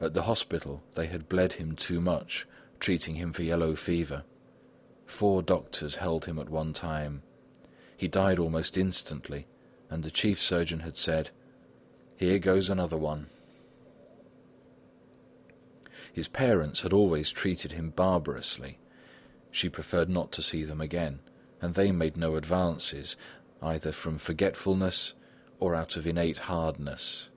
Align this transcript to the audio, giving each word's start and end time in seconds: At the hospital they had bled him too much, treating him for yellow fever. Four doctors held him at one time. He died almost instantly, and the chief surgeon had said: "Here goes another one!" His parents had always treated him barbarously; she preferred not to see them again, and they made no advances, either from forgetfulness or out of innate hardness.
At 0.00 0.14
the 0.14 0.22
hospital 0.24 0.82
they 0.94 1.06
had 1.06 1.28
bled 1.28 1.52
him 1.52 1.76
too 1.76 2.00
much, 2.00 2.44
treating 2.80 3.14
him 3.14 3.32
for 3.32 3.44
yellow 3.44 3.76
fever. 3.76 4.24
Four 5.06 5.44
doctors 5.44 5.94
held 5.94 6.24
him 6.24 6.40
at 6.40 6.48
one 6.48 6.72
time. 6.72 7.22
He 7.96 8.08
died 8.08 8.40
almost 8.40 8.76
instantly, 8.76 9.46
and 9.88 10.02
the 10.02 10.10
chief 10.10 10.40
surgeon 10.42 10.80
had 10.80 10.96
said: 10.96 11.30
"Here 12.16 12.40
goes 12.40 12.68
another 12.68 12.96
one!" 12.96 13.28
His 16.12 16.26
parents 16.26 16.80
had 16.80 16.92
always 16.92 17.30
treated 17.30 17.70
him 17.70 17.90
barbarously; 17.90 18.80
she 19.52 19.68
preferred 19.68 20.08
not 20.08 20.32
to 20.32 20.42
see 20.42 20.64
them 20.64 20.80
again, 20.80 21.20
and 21.60 21.74
they 21.74 21.92
made 21.92 22.16
no 22.16 22.34
advances, 22.34 23.14
either 23.62 23.92
from 23.92 24.18
forgetfulness 24.18 25.14
or 25.60 25.76
out 25.76 25.96
of 25.96 26.08
innate 26.08 26.38
hardness. 26.38 27.28